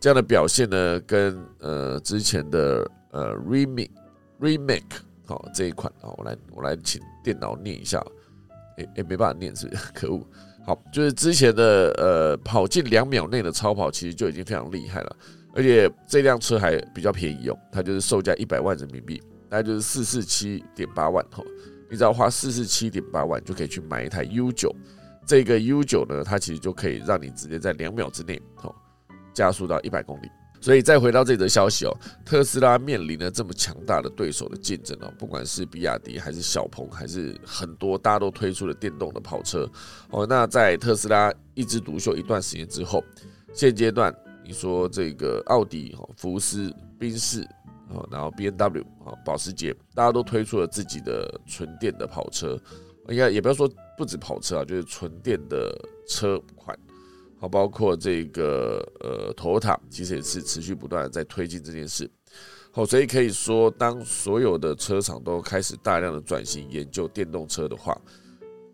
[0.02, 3.92] 这样的表现呢，跟呃之前的呃 Remake
[4.42, 4.82] Remake
[5.28, 8.04] 好这一款啊，我来我来请电脑念一下，
[8.78, 9.84] 诶诶没办法念是不是？
[9.94, 10.28] 可恶！
[10.66, 15.16] 好，就是之前的呃跑进两秒内的超跑，其实就已经非常厉害了，
[15.54, 21.44] 而且这辆车还比较便宜哦，它就是售价一百万人民币，大概就是四四七点八万哈。
[21.90, 24.76] 你只要花四十七点八万就可以去买一台 U 九，
[25.26, 28.74] 这个 U 九呢，它其实就可以让你直接在两秒之内哦
[29.34, 30.30] 加速到一百公里。
[30.62, 31.96] 所以再回到这则消息哦，
[32.26, 39.70] 特斯拉面临了这么强大的对手的竞争哦，不管是比亚迪还是小鹏，还是很多大家都推出了电动的跑车
[40.10, 40.26] 哦。
[40.28, 43.04] 那在特斯拉一枝独秀一段时间之后，
[43.54, 44.12] 现阶段
[44.44, 47.48] 你说这个奥迪、福斯、宾士。
[47.90, 52.60] 哦，然后 B N W 啊，保时捷，大家都推出了自己的纯电的跑车，
[53.10, 55.72] 应该也不要说不止跑车啊，就是纯电的
[56.08, 56.76] 车款，
[57.40, 62.10] 好，包括这个呃丰田其实也是持续不断的在推进这件事，
[62.72, 67.96] 好，所以可以说，当所有的车厂都开始大量的转型研究电动车的话，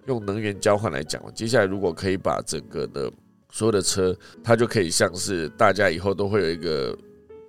[0.08, 3.12] 用能源交换来讲，接下来如果可以把整个的
[3.52, 6.98] 所有的车，它就可以像是大家以后都会有一个。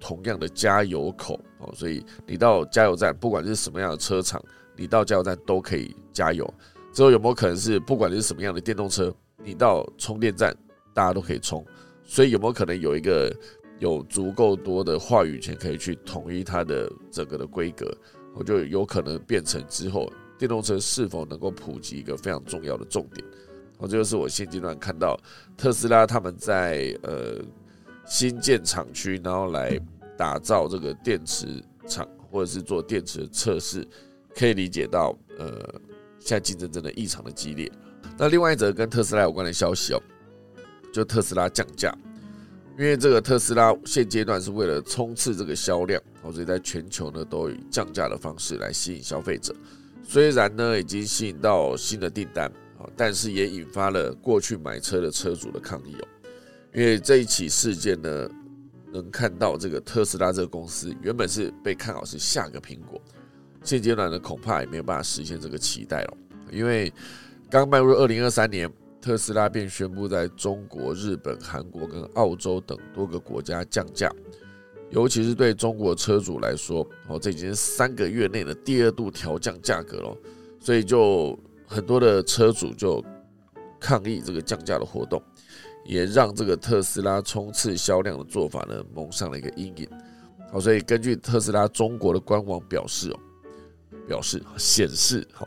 [0.03, 4.43] 同样的加油口哦，所以你到加油站，不管是什么样的车厂，
[4.77, 6.53] 你到加油站都可以加油。
[6.93, 10.53] 之后有没有可能是，不管是什么样的电动车，你到充电站
[10.93, 11.65] 大家都可以充？
[12.03, 13.33] 所以有没有可能有一个
[13.79, 17.97] 有足够多的话语权，可以去统一它的整个的规格？
[18.35, 23.25] 我就有可能变成之后电动车是否能够普及一个非常重要的重点。
[23.79, 25.17] 哦，这就是我现阶段看到
[25.57, 27.41] 特斯拉他们在呃。
[28.07, 29.79] 新建厂区，然后来
[30.17, 33.87] 打造这个电池厂，或者是做电池测试，
[34.35, 35.81] 可以理解到，呃，
[36.19, 37.71] 现在竞争真的异常的激烈。
[38.19, 40.03] 那另外一则跟特斯拉有关的消息哦，
[40.93, 41.97] 就特斯拉降价，
[42.79, 46.01] 因为这个特斯拉现阶段是为了冲刺这个销量，
[46.33, 49.55] 所以在全球呢都以降价的方式来吸引消费者。
[50.05, 52.53] 虽然呢已经吸引到新的订单，
[52.97, 56.09] 但是也引发了过去买车的车主的抗议哦。
[56.75, 58.29] 因为这一起事件呢，
[58.93, 63.01] 能看到这个特斯拉这个公司原本是被看好是下个苹果，
[63.63, 66.17] 现阶段呢恐怕也没有办法实现这个期待了。
[66.51, 66.93] 因为
[67.51, 74.11] 刚迈入二零二三年，特斯拉便宣布在中国、日本、韩国跟澳洲等多个国家降价，
[74.91, 80.17] 尤其是对中国车主来说，哦，这已经是三个月内的第二度调降价格了，
[80.59, 83.05] 所以就很多的车主就
[83.83, 85.21] 抗议这个降价的活动。
[85.85, 89.89] 也让这个特斯拉冲刺销量的做法呢蒙上了一个阴影。
[90.53, 93.19] 好，所以根据特斯拉中国的官网表示哦，
[94.07, 95.45] 表示显示哈，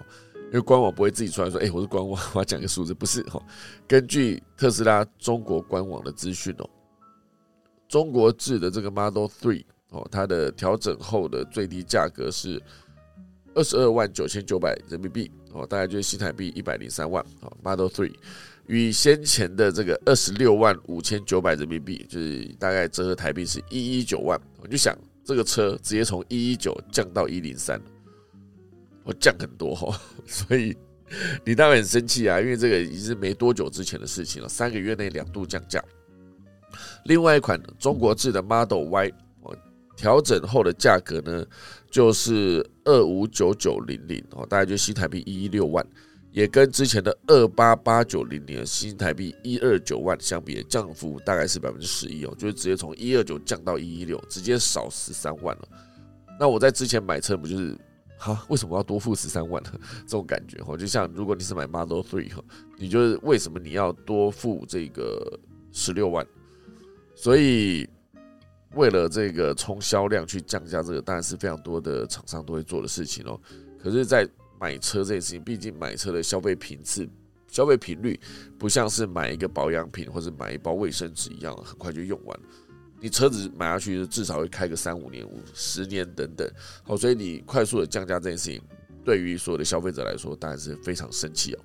[0.48, 3.42] 因为官网不会自己出来说，哎，我是官网，我要讲一个数字，不是哈。
[3.88, 6.70] 根据特斯拉中国官网的资讯哦，
[7.88, 12.62] 中国制的这个 Model Three 哦，它的调整后的最低价格是
[13.54, 18.14] 二十二万九千九百人民币哦，大概就是新台币一百零三万哦，Model Three。
[18.68, 24.42] 与先前的这个二十六万五千九百人民币，就是大概折合台币是一一九万。
[24.60, 27.80] 我就想，这个车直接从一一九降到一零三，
[29.04, 30.76] 我降很多哈， 所以
[31.46, 35.80] 你当然很生气啊，因为这个已经是没多久之前的事情了，三个月内两度降价。
[37.04, 39.12] 另外一款中国制的 Model Y，
[39.96, 41.46] 调整后的价格呢，
[41.90, 45.86] 就是二五九九零零哦，大概就新台币一一六万。
[46.32, 55.68] 也跟之前的二八八九零零新台币一二九万相比，降幅大概是百分之十一哦，就是直接从一二九降到一一六，直接少十三万了。
[56.38, 57.74] 那我在之前买车不就是
[58.18, 58.46] 哈？
[58.50, 59.72] 为什么要多付十三万呢？
[60.06, 62.44] 这种感觉哈，就像如果你是买 Model Three 哈，
[62.78, 65.40] 你就是为什么你要多付这个
[65.72, 66.28] 十六万？
[67.16, 67.88] 所以
[68.76, 73.40] 为了这个冲销量去降价，这个当然是非常多的厂商都会做的事情哦。
[73.82, 74.28] 可是，在
[74.60, 77.08] 买车这件事情，毕竟买车的消费频次、
[77.48, 78.20] 消费频率
[78.58, 82.40] 不像是买一个保养品或者买一包卫生纸一样，很快就用完。
[83.00, 86.50] 你车子买下去至少会开个三五年、五十年等等。
[86.84, 88.62] 好，所以你快速的降价这件事情，
[89.04, 91.60] 对于所有的消费者来说，当然是非常生气哦。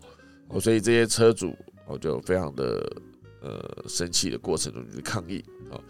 [0.48, 2.92] 哦，所以这些车主哦就非常的
[3.40, 5.80] 呃生气的过程中就是抗议啊，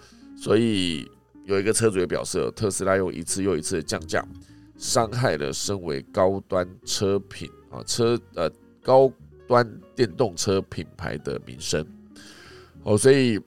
[0.40, 1.07] 所以
[1.44, 4.26] 有一个车主也表示，特斯拉用一次又一次的降价，
[4.79, 8.50] 伤害了身为高端车品啊车呃
[8.83, 9.12] 高
[9.46, 11.87] 端电动车品牌的名声。
[12.85, 13.38] 哦，所以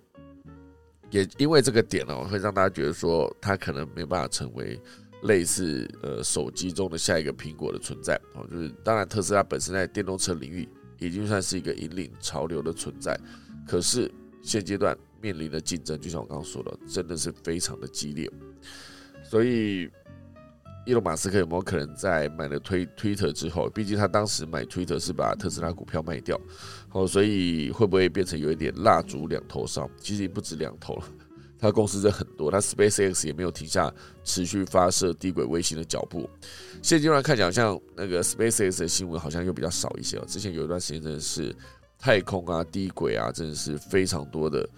[1.10, 4.79] 也因为这个点哦，会让大家觉得说，它可能没有办法成为
[5.23, 8.45] 类似呃手机中的下一个苹果的存在哦。
[8.51, 13.19] 就是当然，特斯拉本身在电动车领域已经算是一个引领潮流的存在，
[13.67, 14.12] 可是
[14.43, 18.29] 现阶段面临的竞争，就像我刚刚说的，真的是非常的激烈。
[19.23, 19.89] 所以，
[20.86, 26.38] 伊隆马斯克有没有可能在买了推推特之后，毕竟他当时买推特是把特斯拉股票卖掉。
[26.91, 29.89] 哦，所以会不会变成有一点蜡烛两头烧？
[29.97, 31.05] 其实不止两头了，
[31.57, 33.89] 他公司这很多，他 SpaceX 也没有停下
[34.25, 36.29] 持续发射低轨卫星的脚步。
[36.81, 40.25] 现阶段看起来，像那个 SpaceX 的新闻好像又比较少一些哦。
[40.27, 41.55] 之前有一段时间真的是
[41.97, 44.69] 太空啊、低轨啊，真的是非常多的、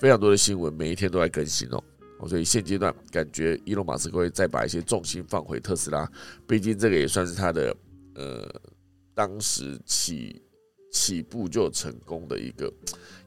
[0.00, 1.80] 非常多的新闻，每一天都在更新哦。
[2.26, 6.10] 所以现阶段感觉伊隆马斯克会再把一些重心放回特斯拉，
[6.48, 7.76] 毕竟这个也算是他的
[8.14, 8.60] 呃
[9.14, 10.42] 当时起。
[10.92, 12.68] 起步就成功的一个，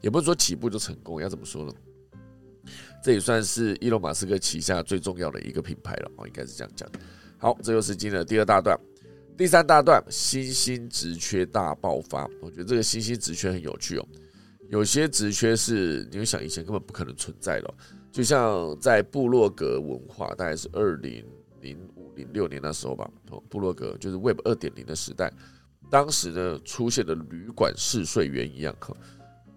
[0.02, 1.72] 也不是说起步就成功，要怎么说呢？
[3.02, 6.86] 这也算是伊隆马斯克旗下最重要的一个品牌了哦，应该是这样讲。
[7.38, 8.78] 好，这就是今天的第二大段，
[9.34, 12.28] 第三大段，新兴职缺大爆发。
[12.42, 14.06] 我觉得这个新兴职缺很有趣哦。
[14.70, 17.74] 有些职缺是你会想以前根本不可能存在的，
[18.10, 21.24] 就像在部落格文化，大概是二零
[21.60, 25.32] 零五零六年那时候吧，哦，部落格就是 Web 二点零的时代。
[25.90, 28.74] 当时呢，出现的旅馆试睡员一样，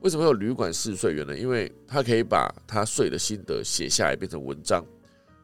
[0.02, 1.36] 为什么有旅馆试睡员呢？
[1.36, 4.86] 因为他可以把他睡的心得写下来，变成文章，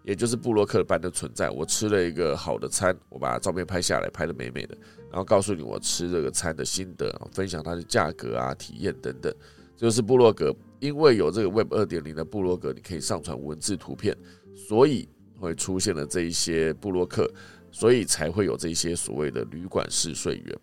[0.03, 1.49] 也就是布洛克般的存在。
[1.49, 4.77] 我吃了一个好的餐，我把照片拍下来，拍的美美的，
[5.13, 9.31] 然后告诉你我吃这个餐的心得，分享它的价格啊、体验等等，
[9.77, 10.51] 就是布洛格。
[10.79, 14.17] 因为有这个 Web 二点零的布洛格，你可以上传文字、图片，
[14.55, 17.31] 所以会出现了这一些布洛克，
[17.71, 20.59] 所以才会有这些所谓的旅馆试睡员。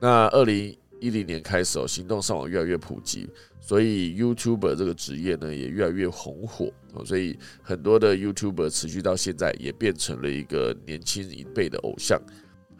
[0.00, 3.28] 那二零一零年开始哦，行动上网越来越普及，
[3.60, 12.18] 所以 YouTuber 这个职业呢也越来越红火哦，所以很多的 YouTuber 持续到现在也变成了一个年轻一辈的偶像，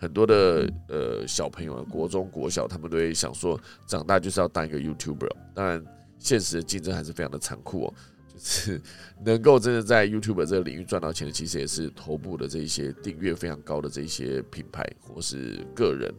[0.03, 5.31] 很多的呃小朋友啊，国中国小他们都会想说，长大就是要当一个 YouTuber。
[5.55, 5.81] 当然，
[6.19, 7.95] 现实的竞争还是非常的残酷哦，
[8.27, 8.83] 就是
[9.25, 16.13] 能够真的在 YouTuber 这个领域赚到钱的，其实也是头部的这一些订阅非常高的这一些品牌或是个人。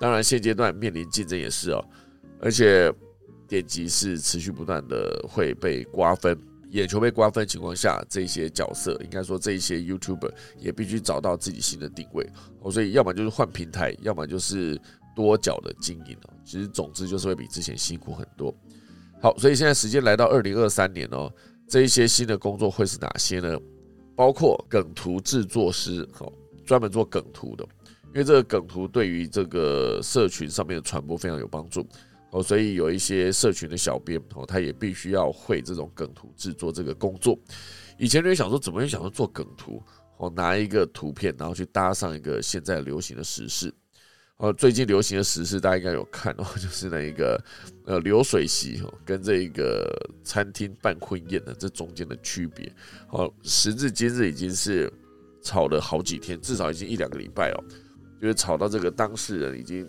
[0.00, 1.84] 当然，现阶段面临竞争也是哦，
[2.40, 2.90] 而且
[3.46, 6.34] 点击是持续不断的会被瓜分，
[6.70, 12.28] 眼球被瓜分的情况下，这些角色应该说这些 YouTuber 也必须找到自己新的定位
[12.60, 14.80] 哦，所以要么就是换平台，要么就是
[15.14, 16.34] 多角的经营哦。
[16.44, 18.54] 其实总之就是会比之前辛苦很多。
[19.22, 21.32] 好，所以现在时间来到二零二三年哦，
[21.68, 23.58] 这一些新的工作会是哪些呢？
[24.14, 26.32] 包括梗图制作师，好，
[26.64, 27.66] 专门做梗图的。
[28.14, 31.86] 因为这个梗图对于这个社群上面的传播非常有帮助
[32.30, 37.38] 哦，所以有一些社群的小编哦，他也必须要会这种梗图制作这个工作。
[37.98, 39.82] 以前人想说，怎么会想说做梗图
[40.18, 43.72] 哦，拿一个图片然后去搭上一个现在流行的时事
[44.38, 47.42] 哦，最近流行的时事大家应该有看哦， 就是那一个
[47.86, 49.90] 呃流水席哦，跟这一个
[50.22, 52.70] 餐厅办婚宴的这中间的区别
[53.10, 54.92] 哦，时至今日已经是
[55.42, 57.64] 吵了好几天，至少已经一两个礼拜哦。
[58.20, 59.86] 就是吵到这个当事人已经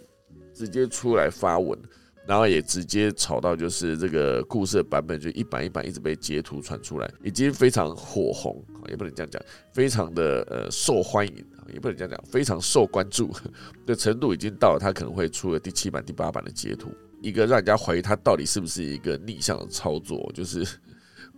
[0.53, 1.79] 直接出来发文，
[2.27, 13.31] 然后也直接炒到就是这个故事的版本就一版一版一直被截图传出来，已经非常火红，也不能这样讲，非常的呃受欢迎，也不能这样讲，非常受关注
[13.87, 20.67] 的程度已经到了，他可能会出了第七版、第八版的截图，一个让人家怀疑他到底是不是一个逆向的操作，就是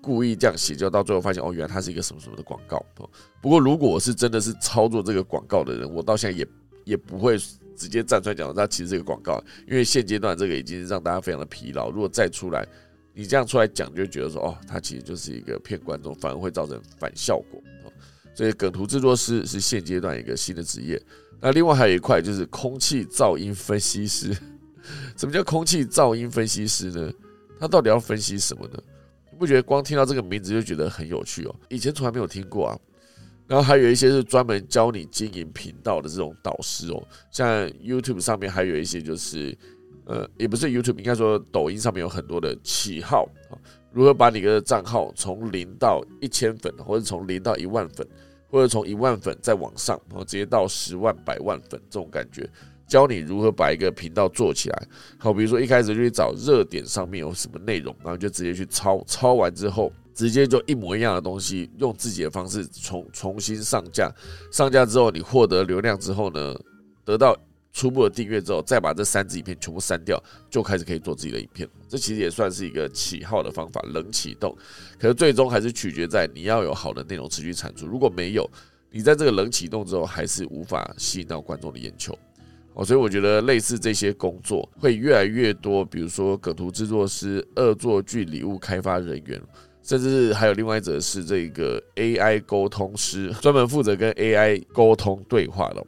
[0.01, 2.83] 故意这样写，就到最后发现哦，原来他是一个什么什么的广告。
[3.41, 6.47] 不过如果我是真的是操作这个广告的人，我到现在也。
[6.85, 7.37] 也不会
[7.79, 11.89] 直接站出来讲，那其实这个广告，因为现阶段这个已经让大家非常的疲劳。
[11.89, 12.67] 如果再出来，
[13.13, 17.63] 你这样出来讲，就觉得说，哦，它其实就是一个骗观众，反而会造成反效果。
[18.35, 21.01] 所以梗图制作师是现阶段一个新的职业。
[21.41, 24.35] 那另外还有一块就是空气噪音分析师。
[25.15, 27.11] 什么叫空气噪音分析师呢？
[27.59, 28.79] 他到底要分析什么呢？
[29.31, 31.55] 你不觉得光听到这个名字就觉得很有趣哦？
[31.69, 32.79] 以前从来没有听过啊。
[33.49, 39.57] 然后还有一些是专门教你经营频道的这种导师哦，像 YouTube 上面还有一些就是，
[40.05, 43.57] 呃，也不是 YouTube，应该说抖音上面有很多的起号啊，
[43.91, 48.07] 如何把你的账号从零到一千粉，或者从零到一万粉，
[48.51, 52.47] 或者从一万粉再往上，然后直接到十万、百万粉这种感觉，
[52.85, 54.87] 教你如何把一个频道做起来。
[55.17, 64.13] 好，比如说一开始就去找热点上面有什么内容，然后就直接去抄，抄完之后直接就一模一样的东西，用自己的方式重重新上架。
[64.51, 66.53] 上架之后，你获得流量之后呢，
[67.05, 67.33] 得到
[67.71, 71.65] 初步的订阅之后，再把这三支影片全部删掉，就开始可以做自己的影片。
[71.87, 74.53] 这其实也算是一个起号的方法，冷启动。
[74.99, 77.87] 可是最终还是取决在你要有好的内容持续产出。
[77.87, 78.45] 如果没有，
[78.91, 82.13] 你在这个冷启动之后，还是无法吸引到观众的眼球。
[82.73, 89.41] 哦，所以我觉得类似这些工作会越来越多，比如说梗图制作师、恶作剧礼物开发人员，
[89.89, 95.83] 甚至还有另外一则是这个 AI 沟通师， 专门负责跟 AI 沟通对话的。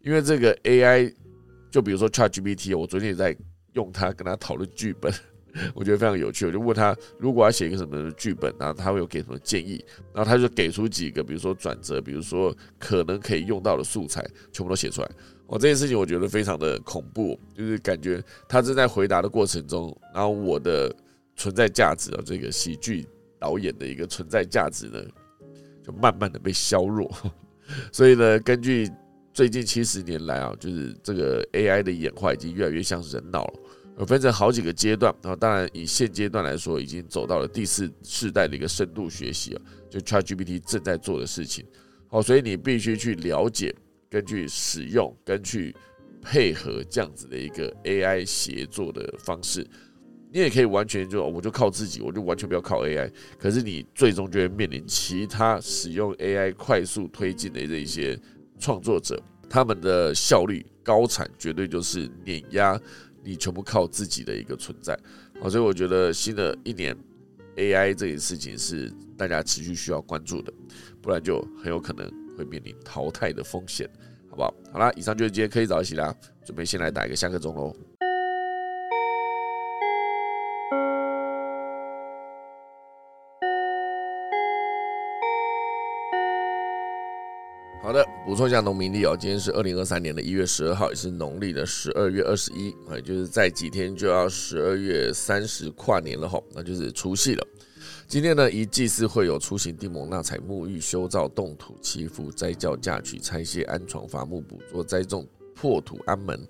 [0.00, 1.12] 因为这个 AI，
[1.70, 3.36] 就比如说 ChatGPT，我昨天也在
[3.74, 5.12] 用它跟他讨论剧本，
[5.76, 6.46] 我觉得非常有趣。
[6.46, 9.84] 我就问他，如果要写一个什么剧本，然后他会有给什么建议，
[10.14, 15.10] 然后他就给出几个，比如说转折，比如说可能可以用到的素材，全部都写出来。
[15.46, 20.90] 我这件事情我觉得非常的恐怖，就是感觉他正在回答的过程中，然后我的
[21.36, 23.06] 存在价值啊，这个喜剧
[23.44, 24.98] 导演的一个存在价值呢，
[25.84, 27.14] 就慢慢的被削弱。
[27.92, 28.90] 所以呢，根据
[29.34, 33.44] 最近七十年来啊，就是这个 AI 的演化已经越来越像人脑
[33.98, 35.14] 了，分成好几个阶段。
[35.22, 41.66] 然后当然以现阶段来说，已经走到了第四世代的一个深度学习啊，就 ChatGPT 正在做的事情。
[42.08, 43.74] 好，所以你必须去了解。
[44.08, 45.74] 根据使用，根据
[46.22, 49.66] 配合这样子的一个 AI 协作的方式，
[50.34, 53.08] 你也可以完全就我就靠自己，我就完全不要靠 AI。
[53.38, 58.18] 可是你最终就会面临其他使用 AI 快速推进的这一些
[58.58, 59.16] 创作者，
[59.48, 62.76] 他们的效率高产绝对就是碾压
[63.22, 64.98] 你全部靠自己的一个存在。
[65.40, 66.96] 好，所以我觉得新的一年
[67.54, 70.52] AI 这件事情是大家持续需要关注的，
[71.00, 73.88] 不然就很有可能会面临淘汰的风险。
[74.28, 74.52] 好不好？
[74.72, 76.12] 好啦，以上就是今天可以早起啦，
[76.44, 77.72] 准备先来打一个下课钟喽。
[87.84, 97.46] 好的，补充一下农民历哦，今天是二零二三年的一月十二号，也是农历的十二月二十一，也就是在几天就要十二月三十跨年了哈，那就是除夕了。
[98.08, 106.40] 今天呢，宜祭祀会有出行、地蒙纳采、沐浴、修造、动土、祈福、斋教、嫁娶、拆卸、安床、伐木、捕捉、栽种、破土、安门。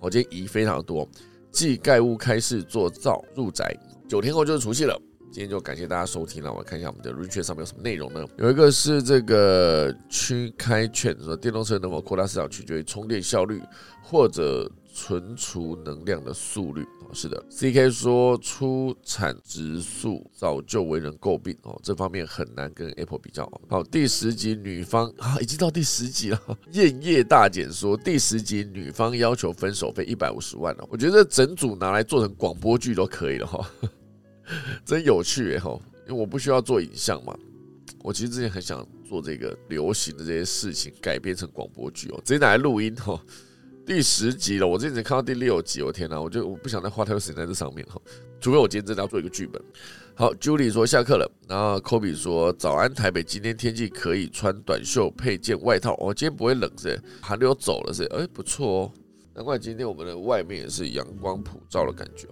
[0.00, 1.08] 我今天宜非常多，
[1.52, 3.72] 祭盖屋、开市、做灶、入宅。
[4.08, 5.00] 九天后就是除夕了。
[5.32, 8.24] 今天就感谢大家收听了，我看一下我们的 r 券上面有什么内容呢？
[8.36, 13.62] 有一个是这个区开券，说电动车能否扩大市场，取决于充电效率
[14.02, 16.84] 或者存储能量的速率。
[17.12, 23.48] 是的，C K 说出产值速早就为人诟病哦，这方面很难跟 Apple 比较。
[23.68, 26.40] 好，第十集女方啊，已经到第十集了。
[26.72, 33.64] 艳叶大减说第十集女方要求分手费一百五十万了，我觉得整组拿来做成广播剧都可以了哈，
[34.84, 35.78] 真有趣哈，
[36.08, 37.36] 因为我不需要做影像嘛，
[38.02, 43.20] 我其实之前很想做这个流行的这些事情改编成广播剧哦，直接拿来录音哈。
[43.86, 48.00] 第十集了，我之前看到第六集，我天哪，我就我不想再花太多时间在这上面哈，
[48.40, 49.60] 除非我今天真的要做一个剧本。
[50.14, 57.00] 好，Julie 说下课了，然后 Kobe 说早安台北，今天天气可以穿短袖配件外套，哦，今天不会冷是？
[57.20, 58.04] 寒流走了是？
[58.04, 58.92] 哎，不错哦，
[59.34, 62.28] 难怪今天我们的外面也是阳光普照的感觉，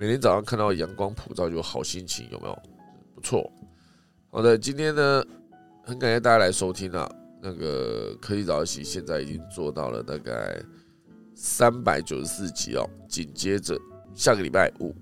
[0.00, 2.62] 每天早上看到阳光普照就好心情，有没有？
[3.14, 3.52] 不错。
[4.30, 5.22] 好的，今天呢，
[5.84, 7.06] 很感谢大家来收听啊，
[7.42, 10.58] 那个科技早起现在已经做到了大概。
[11.42, 13.74] 三百九十四集哦，紧接着
[14.14, 14.94] 下个礼拜五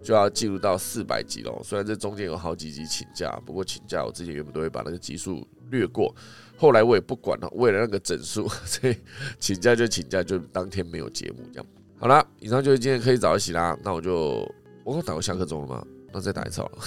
[0.00, 1.60] 就要进入到四百集喽。
[1.64, 6.14] 虽然这中间有好几集请假，不过请假我之前原本都会把那个集数略过，
[6.56, 8.96] 后来我也不管了，为了那个整数，所以
[9.40, 11.66] 请假就请假，就当天没有节目这样。
[11.98, 13.76] 好了，以上就是今天科技早一起啦。
[13.82, 14.46] 那我就
[14.84, 15.84] 我打过下课钟了吗？
[16.12, 16.78] 那再打一次好了。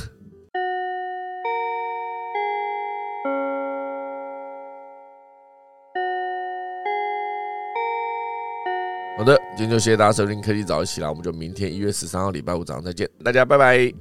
[9.17, 13.99] 好的，今天就谢谢大家收听科技早起啦，我们就明天一月十三号礼拜五早上再见，大家拜拜。